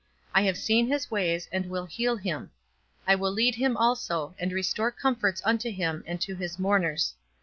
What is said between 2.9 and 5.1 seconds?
I will lead him also, and restore